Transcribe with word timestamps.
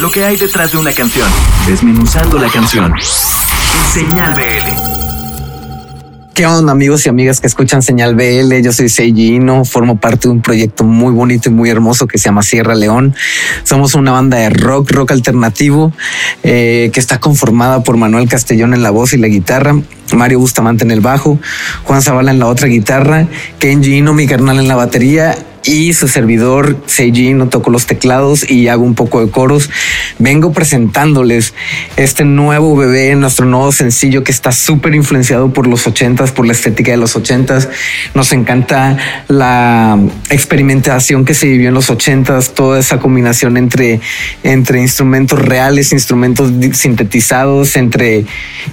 lo 0.00 0.10
que 0.10 0.24
hay 0.24 0.36
detrás 0.36 0.72
de 0.72 0.78
una 0.78 0.92
canción, 0.92 1.28
desmenuzando 1.66 2.38
la 2.38 2.48
canción. 2.48 2.92
Señal 3.92 4.34
BL. 4.34 4.96
¿Qué 6.34 6.44
onda 6.44 6.72
amigos 6.72 7.06
y 7.06 7.08
amigas 7.08 7.40
que 7.40 7.46
escuchan 7.46 7.80
Señal 7.80 8.14
BL? 8.14 8.60
Yo 8.62 8.72
soy 8.72 8.90
Seijino, 8.90 9.64
formo 9.64 9.96
parte 9.96 10.28
de 10.28 10.34
un 10.34 10.42
proyecto 10.42 10.84
muy 10.84 11.14
bonito 11.14 11.48
y 11.48 11.52
muy 11.52 11.70
hermoso 11.70 12.06
que 12.06 12.18
se 12.18 12.24
llama 12.24 12.42
Sierra 12.42 12.74
León. 12.74 13.14
Somos 13.62 13.94
una 13.94 14.12
banda 14.12 14.36
de 14.36 14.50
rock, 14.50 14.90
rock 14.90 15.12
alternativo, 15.12 15.92
eh, 16.42 16.90
que 16.92 17.00
está 17.00 17.18
conformada 17.18 17.82
por 17.82 17.96
Manuel 17.96 18.28
Castellón 18.28 18.74
en 18.74 18.82
la 18.82 18.90
voz 18.90 19.14
y 19.14 19.16
la 19.16 19.28
guitarra, 19.28 19.80
Mario 20.14 20.40
Bustamante 20.40 20.84
en 20.84 20.90
el 20.90 21.00
bajo, 21.00 21.38
Juan 21.84 22.02
Zavala 22.02 22.32
en 22.32 22.38
la 22.38 22.48
otra 22.48 22.68
guitarra, 22.68 23.28
Kenji 23.58 23.96
Ino, 23.96 24.12
mi 24.12 24.26
carnal 24.26 24.58
en 24.58 24.68
la 24.68 24.76
batería 24.76 25.38
y 25.66 25.92
su 25.94 26.06
servidor 26.08 26.76
Seiji 26.86 27.34
no 27.34 27.48
toco 27.48 27.70
los 27.70 27.86
teclados 27.86 28.48
y 28.48 28.68
hago 28.68 28.84
un 28.84 28.94
poco 28.94 29.24
de 29.24 29.30
coros. 29.30 29.68
Vengo 30.18 30.52
presentándoles 30.52 31.54
este 31.96 32.24
nuevo 32.24 32.76
bebé, 32.76 33.14
nuestro 33.16 33.46
nuevo 33.46 33.72
sencillo 33.72 34.22
que 34.22 34.30
está 34.30 34.52
súper 34.52 34.94
influenciado 34.94 35.52
por 35.52 35.66
los 35.66 35.86
ochentas, 35.86 36.30
por 36.30 36.46
la 36.46 36.52
estética 36.52 36.92
de 36.92 36.96
los 36.96 37.16
ochentas. 37.16 37.68
Nos 38.14 38.32
encanta 38.32 38.96
la 39.28 39.98
experimentación 40.30 41.24
que 41.24 41.34
se 41.34 41.48
vivió 41.48 41.68
en 41.68 41.74
los 41.74 41.90
ochentas, 41.90 42.54
toda 42.54 42.78
esa 42.78 42.98
combinación 42.98 43.56
entre, 43.56 44.00
entre 44.44 44.80
instrumentos 44.80 45.40
reales, 45.40 45.92
instrumentos 45.92 46.52
sintetizados, 46.74 47.76
entre, 47.76 48.24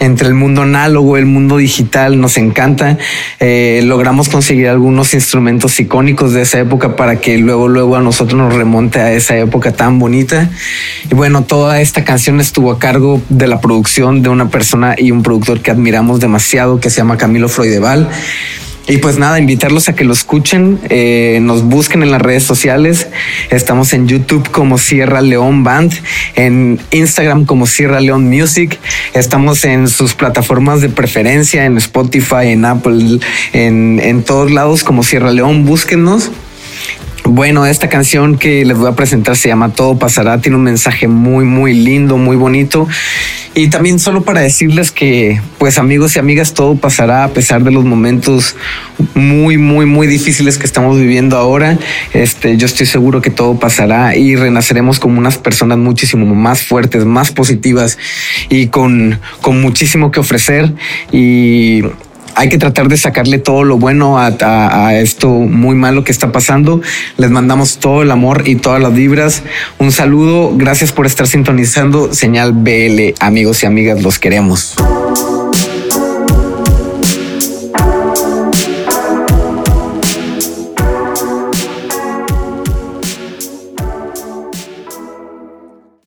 entre 0.00 0.26
el 0.26 0.34
mundo 0.34 0.62
análogo, 0.62 1.16
el 1.16 1.26
mundo 1.26 1.56
digital. 1.58 2.20
Nos 2.20 2.36
encanta. 2.36 2.98
Eh, 3.38 3.82
logramos 3.84 4.28
conseguir 4.28 4.68
algunos 4.68 5.14
instrumentos 5.14 5.78
icónicos 5.78 6.32
de 6.32 6.42
esa 6.42 6.58
época 6.58 6.79
para 6.88 7.16
que 7.20 7.38
luego, 7.38 7.68
luego 7.68 7.96
a 7.96 8.00
nosotros 8.00 8.38
nos 8.38 8.54
remonte 8.54 8.98
a 9.00 9.12
esa 9.12 9.36
época 9.36 9.72
tan 9.72 9.98
bonita. 9.98 10.50
Y 11.10 11.14
bueno, 11.14 11.44
toda 11.44 11.80
esta 11.80 12.04
canción 12.04 12.40
estuvo 12.40 12.72
a 12.72 12.78
cargo 12.78 13.22
de 13.28 13.46
la 13.46 13.60
producción 13.60 14.22
de 14.22 14.28
una 14.28 14.48
persona 14.48 14.94
y 14.98 15.10
un 15.10 15.22
productor 15.22 15.60
que 15.60 15.70
admiramos 15.70 16.20
demasiado, 16.20 16.80
que 16.80 16.90
se 16.90 16.98
llama 16.98 17.16
Camilo 17.16 17.48
Freudeval. 17.48 18.08
Y 18.90 18.98
pues 18.98 19.18
nada, 19.18 19.38
invitarlos 19.38 19.88
a 19.88 19.94
que 19.94 20.02
lo 20.02 20.12
escuchen, 20.12 20.80
eh, 20.88 21.38
nos 21.42 21.62
busquen 21.62 22.02
en 22.02 22.10
las 22.10 22.20
redes 22.20 22.42
sociales. 22.42 23.06
Estamos 23.50 23.92
en 23.92 24.08
YouTube 24.08 24.50
como 24.50 24.78
Sierra 24.78 25.20
León 25.20 25.62
Band, 25.62 25.92
en 26.34 26.80
Instagram 26.90 27.44
como 27.44 27.66
Sierra 27.66 28.00
León 28.00 28.28
Music. 28.28 28.80
Estamos 29.14 29.64
en 29.64 29.86
sus 29.86 30.14
plataformas 30.14 30.80
de 30.80 30.88
preferencia, 30.88 31.66
en 31.66 31.76
Spotify, 31.76 32.48
en 32.48 32.64
Apple, 32.64 33.20
en, 33.52 34.00
en 34.02 34.24
todos 34.24 34.50
lados 34.50 34.82
como 34.82 35.04
Sierra 35.04 35.30
León. 35.30 35.66
Búsquenos. 35.66 36.32
Bueno, 37.32 37.64
esta 37.64 37.88
canción 37.88 38.38
que 38.38 38.64
les 38.64 38.76
voy 38.76 38.88
a 38.88 38.96
presentar 38.96 39.36
se 39.36 39.46
llama 39.46 39.68
Todo 39.68 39.96
pasará, 39.96 40.40
tiene 40.40 40.56
un 40.56 40.64
mensaje 40.64 41.06
muy, 41.06 41.44
muy 41.44 41.74
lindo, 41.74 42.16
muy 42.16 42.34
bonito. 42.34 42.88
Y 43.54 43.68
también 43.68 44.00
solo 44.00 44.22
para 44.22 44.40
decirles 44.40 44.90
que, 44.90 45.40
pues 45.58 45.78
amigos 45.78 46.16
y 46.16 46.18
amigas, 46.18 46.54
todo 46.54 46.74
pasará 46.74 47.22
a 47.22 47.28
pesar 47.28 47.62
de 47.62 47.70
los 47.70 47.84
momentos 47.84 48.56
muy, 49.14 49.58
muy, 49.58 49.86
muy 49.86 50.08
difíciles 50.08 50.58
que 50.58 50.66
estamos 50.66 50.98
viviendo 50.98 51.36
ahora. 51.36 51.78
Este, 52.14 52.56
yo 52.56 52.66
estoy 52.66 52.86
seguro 52.86 53.22
que 53.22 53.30
todo 53.30 53.60
pasará 53.60 54.16
y 54.16 54.34
renaceremos 54.34 54.98
como 54.98 55.16
unas 55.20 55.38
personas 55.38 55.78
muchísimo 55.78 56.34
más 56.34 56.62
fuertes, 56.64 57.04
más 57.04 57.30
positivas 57.30 57.96
y 58.48 58.66
con, 58.66 59.20
con 59.40 59.60
muchísimo 59.60 60.10
que 60.10 60.18
ofrecer. 60.18 60.72
Y 61.12 61.84
hay 62.34 62.48
que 62.48 62.58
tratar 62.58 62.88
de 62.88 62.96
sacarle 62.96 63.38
todo 63.38 63.64
lo 63.64 63.78
bueno 63.78 64.18
a, 64.18 64.94
esto 64.94 65.28
muy 65.28 65.74
malo 65.74 66.04
que 66.04 66.12
está 66.12 66.32
pasando. 66.32 66.80
Les 67.16 67.30
mandamos 67.30 67.78
todo 67.78 68.02
el 68.02 68.10
amor 68.10 68.44
y 68.46 68.56
todas 68.56 68.80
las 68.80 68.92
vibras. 68.92 69.42
Un 69.78 69.92
saludo, 69.92 70.52
gracias 70.56 70.92
por 70.92 71.06
estar 71.06 71.26
sintonizando 71.26 72.12
Señal 72.12 72.52
BL, 72.52 73.14
amigos 73.20 73.62
y 73.62 73.66
amigas, 73.66 74.02
los 74.02 74.18
queremos. 74.18 74.76